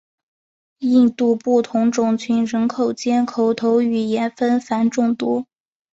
[0.79, 5.45] 印度不同族群人口间口头语言纷繁众多。